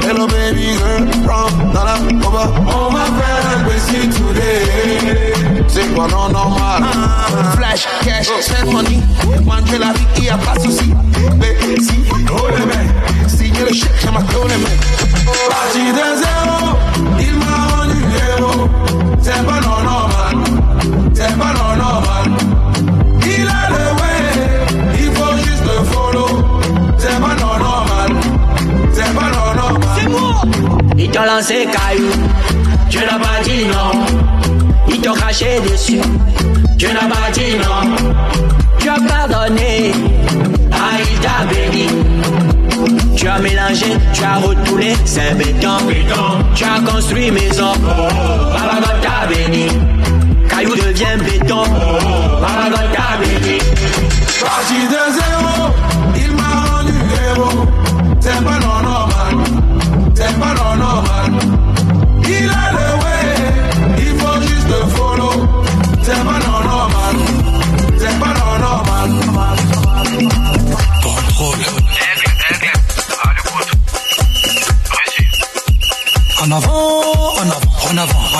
[0.07, 1.95] Hello baby girl, from Nana,
[2.25, 2.51] Oba.
[2.67, 3.63] On va faire un
[4.09, 5.33] today.
[5.67, 6.83] C'est pas non normal?
[7.55, 8.99] Flash, cash, spend money.
[9.45, 10.93] Manger la vie, y a pas de souci.
[11.39, 14.81] Mais si, oh les mecs, signer le chèque, j'ai ma clé les mecs.
[15.49, 16.59] Parti de zéro,
[17.19, 18.01] il m'a rendu
[18.37, 18.69] héros.
[19.21, 20.30] C'est pas non normal,
[31.11, 32.09] Ils t'ont lancé caillou,
[32.89, 34.05] tu n'as pas dit non.
[34.87, 35.99] Ils t'ont craché dessus,
[36.77, 38.07] tu n'as pas dit non.
[38.79, 39.91] Tu as pardonné,
[40.71, 41.87] ah il t'a béni.
[43.17, 45.79] Tu as mélangé, tu as retourné, c'est béton.
[46.55, 49.67] Tu as construit maison, Baba t'a béni.
[50.47, 51.63] Caillou devient béton,
[52.39, 53.59] Baba God t'a béni.
[54.39, 55.73] Parti de zéro,
[56.15, 56.93] il m'a rendu
[57.27, 57.65] héros.
[58.21, 58.81] C'est pas non
[60.21, 61.00] c'est pas non.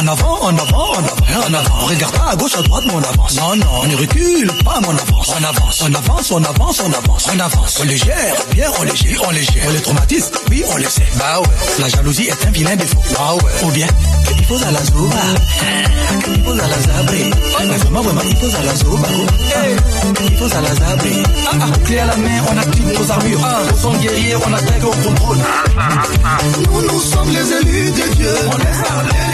[0.02, 1.86] En avant, en avant, en avant, en avant.
[1.86, 3.36] Regarde pas à gauche, à droite, mon avance.
[3.36, 5.32] Non, non, ne recule pas, mon avance.
[5.38, 7.80] On avance, on avance, on avance, on avance, on avance.
[7.80, 9.64] On les gère, bien, on les gère, on les gère.
[9.68, 11.08] On les traumatise, oui, on les sait.
[11.18, 11.48] Bah ouais,
[11.80, 12.98] la jalousie est un vilain défaut.
[13.14, 13.68] Bah ouais.
[13.68, 15.18] Ou bien, que il faut à la zoba,
[16.24, 17.32] que il faut à la zabré.
[17.60, 18.72] Mais vraiment, vraiment, il faut à la.
[18.72, 21.24] Que il faut à la zabré.
[21.46, 23.40] Ah, ah, clé à la main, on active nos armures.
[23.44, 25.38] Ah, son guerrier, on attaque au contrôle.
[26.72, 28.36] Nous, nous sommes les élus de Dieu.
[28.52, 29.31] On laisse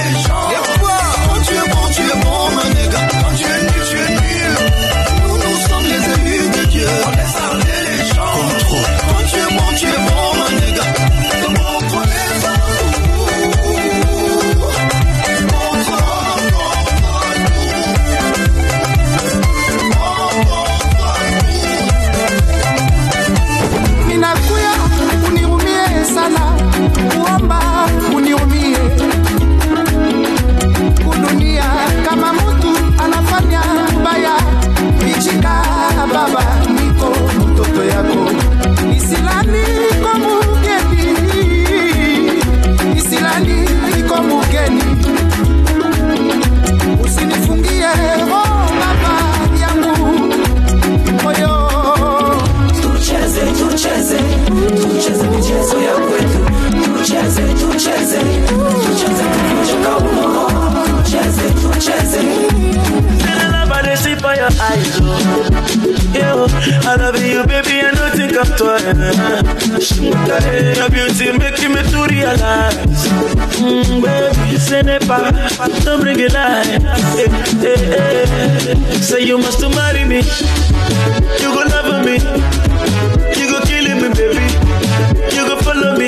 [66.89, 69.99] I love you, baby, I don't think I'm twice.
[70.77, 73.07] Your beauty making me to realize.
[73.59, 75.31] Mm, baby, say never,
[75.83, 76.63] don't bring it lie.
[77.19, 77.27] Eh,
[77.65, 78.75] eh, eh.
[79.01, 80.21] Say you must marry me.
[81.41, 82.15] You go love me.
[83.35, 84.47] You go kill me, baby.
[85.35, 86.07] You go follow me.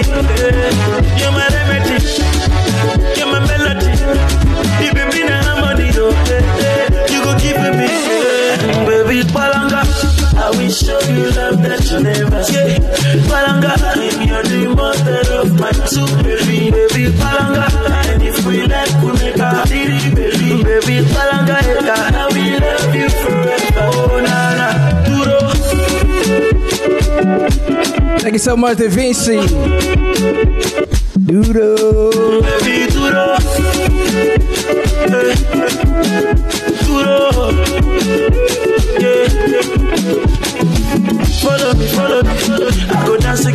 [11.08, 12.80] You love that you never see.
[13.30, 17.66] Palanga, I'm your the mother of my two baby, baby, palanga.
[18.12, 21.58] And if we baby, baby, palanga.
[22.12, 23.86] Love you forever.
[23.92, 24.68] Oh, na na,
[25.06, 25.40] duro.
[28.20, 29.38] Thank you so much, Da Vinci.
[31.26, 32.39] Duro.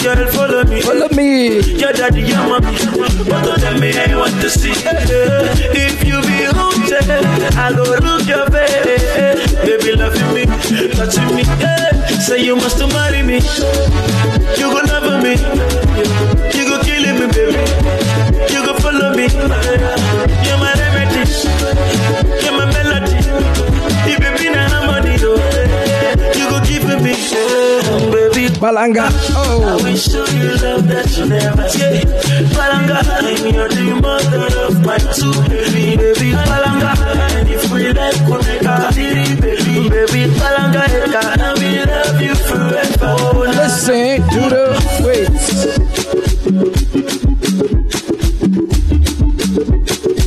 [0.04, 0.82] Girl, follow me.
[0.82, 1.60] Follow me.
[1.80, 2.76] Your daddy, your mommy.
[2.76, 4.72] Don't tell me I want to see.
[4.76, 6.92] If you be hooked,
[7.56, 9.54] I go look your face.
[9.64, 10.44] Baby, loving me,
[10.92, 11.44] touching me.
[12.20, 13.40] Say you must marry me.
[14.60, 15.32] You go love me.
[16.52, 17.56] You go kill me, baby.
[18.52, 19.26] You go follow me.
[20.44, 21.24] You're my remedy.
[22.44, 22.63] You're my
[28.64, 29.04] Balanga.
[29.04, 32.00] I will show you love that you never see.
[32.56, 36.32] Palanga, I'm your the mother of my two baby, baby.
[36.32, 36.96] Palanga,
[37.36, 40.32] and if we like, we make a deal, baby, baby.
[40.40, 43.12] Palanga, I will love you forever.
[43.20, 44.72] Oh, Listen, Duro.
[45.04, 45.28] Wait.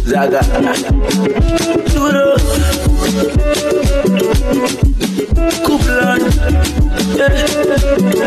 [0.06, 0.42] Zaga.
[1.90, 2.38] Duro.
[5.66, 6.22] Kuplan.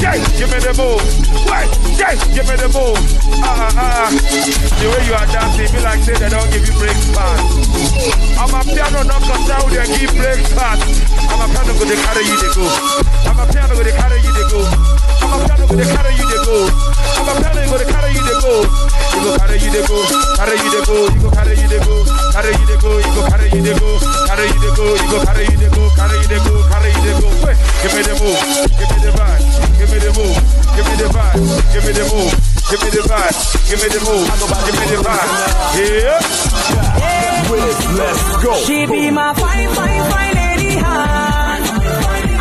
[0.00, 1.02] yeah, give me the move.
[1.48, 1.68] Wait,
[1.98, 2.98] yeah, give me the move.
[3.42, 4.10] Ah, ah, ah.
[4.80, 7.55] The way you are dancing, be like say they don't give you breaks, man.
[8.46, 10.78] I'm a piano knocker down there, give breaks, man.
[11.26, 12.64] I'm a piano go they carry you they go.
[13.26, 14.62] I'm a piano go they carry you they go.
[15.18, 16.56] I'm a piano go they carry you they go.
[17.18, 18.54] I'm a piano go they carry you they go.
[19.16, 19.96] You go carry you they go,
[20.36, 22.04] carry you they go, you go carry you they go,
[22.36, 23.88] carry you they go, you go carry you they go,
[24.28, 26.90] carry you they go, you go carry you they go, carry you they go, carry
[26.92, 27.28] you they go.
[27.82, 28.40] Give me the move,
[28.76, 29.40] give me the vibe,
[29.80, 30.36] give me the move,
[30.76, 31.40] give me the vibe,
[31.72, 32.32] give me the move,
[32.68, 33.34] give me the vibe,
[33.68, 34.28] give me the move,
[34.68, 35.32] give me the vibe.
[35.80, 37.15] Yeah.
[37.46, 38.54] Let's go.
[38.66, 40.86] She be my fine, fine, fine lady, huh?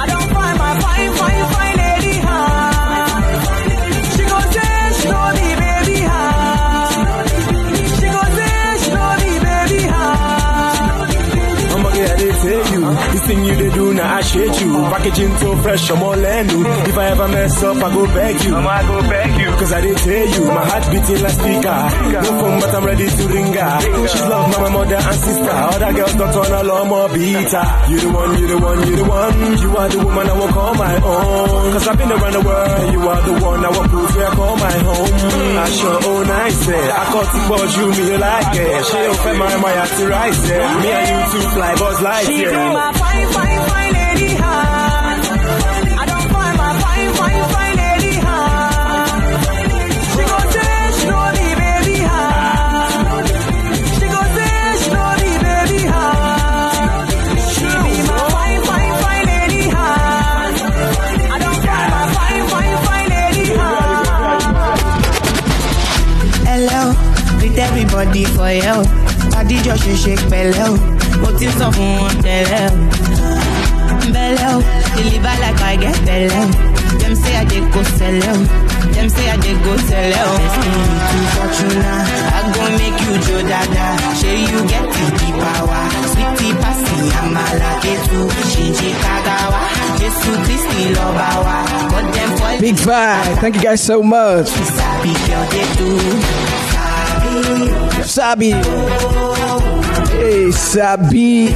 [0.01, 3.21] I don't find my fine, fine, fine lady, huh?
[4.15, 5.55] She gon' say she know me,
[13.36, 13.45] you.
[13.45, 14.71] This thing you they do now I shake you.
[14.73, 16.61] Packaging so fresh, I'm all land you.
[16.65, 18.51] If I ever mess up, I go beg you.
[18.51, 19.49] Mama, I'ma go beg you.
[19.59, 21.79] Cause I did tell you, my heart beating like speaker.
[22.15, 24.07] No phone, but I'm ready to ring her.
[24.07, 25.51] She's love my mother and sister.
[25.51, 27.65] Other girls don't turn a lot more beater.
[27.89, 29.36] You the one, you the one, you the one.
[29.61, 31.73] You are the woman I will call my own.
[31.73, 32.93] Cause I've been around the world.
[32.93, 35.13] You are the one I will prove where I call my home.
[35.55, 36.89] I sure own I said.
[36.89, 38.86] I caught to buzz you, me you like it.
[38.86, 40.67] She don't my, my heart to rise there.
[40.81, 42.73] Me and you two fly buzz light, She be yeah.
[42.73, 43.05] my
[68.06, 68.78] everybody for you.
[69.39, 70.74] Adijọ́ ṣe ṣe pẹ̀lẹ́ o,
[71.22, 72.74] mo ti sọ fún wọn tẹ́lẹ̀ o.
[74.14, 74.58] Bẹ́lẹ̀ o,
[74.95, 76.43] deliver like I get bẹ́lẹ̀ o.
[76.99, 78.38] Dem say I dey go sẹ́lẹ̀ o,
[78.95, 80.34] dem say I dey go sẹ́lẹ̀ o.
[80.41, 81.93] Destiny to Fortuna,
[82.38, 83.86] I go make you dada.
[84.20, 85.82] Ṣé you get the the power?
[86.12, 88.20] Sweetie pasi amala ketu,
[88.51, 89.62] ṣèjì kagawa.
[89.99, 91.58] Jésù Kristi lọ́ba wa,
[91.91, 93.36] but dem for Big vibe.
[93.41, 94.49] Thank you guys so much.
[98.03, 98.51] Sabi
[99.27, 99.59] girl
[100.19, 101.51] dey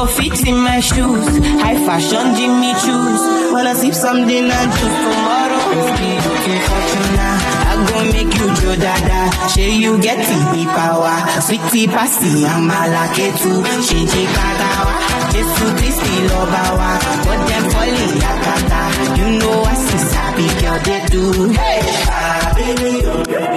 [0.00, 1.28] Go fit in my shoes.
[1.60, 3.52] High fashion, Jimmy Choos.
[3.52, 5.64] Wanna sip something and choose tomorrow.
[5.76, 7.28] Okay, Fortuna.
[7.68, 9.20] I go make you Joe Dada.
[9.50, 11.16] Say you get TV power.
[11.42, 13.60] Sweetie passy, I'm a lucky too.
[13.84, 14.94] Shinji Kagawa.
[15.34, 16.90] Jesu Christi Lobawa.
[17.26, 18.82] But them falling yakata.
[19.18, 21.24] You know I see sabi girl they do.
[21.52, 23.49] Hey, ah, sabi.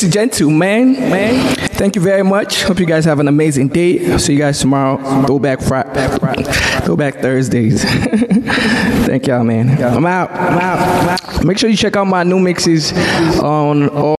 [0.00, 2.62] Ladies and gentlemen, man, thank you very much.
[2.62, 4.16] Hope you guys have an amazing day.
[4.16, 4.96] See you guys tomorrow.
[5.26, 6.08] Throwback Friday,
[6.86, 7.84] Throwback Thursdays.
[9.04, 9.68] thank y'all, man.
[9.82, 10.30] I'm out.
[10.30, 10.58] I'm
[11.10, 11.44] out.
[11.44, 12.94] Make sure you check out my new mixes
[13.42, 14.00] on all.